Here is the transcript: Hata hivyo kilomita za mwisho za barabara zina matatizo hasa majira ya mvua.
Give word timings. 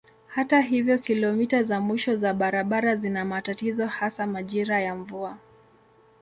Hata 0.27 0.61
hivyo 0.61 0.97
kilomita 0.97 1.63
za 1.63 1.79
mwisho 1.81 2.15
za 2.17 2.33
barabara 2.33 2.95
zina 2.95 3.25
matatizo 3.25 3.87
hasa 3.87 4.27
majira 4.27 4.81
ya 4.81 4.95
mvua. 4.95 5.37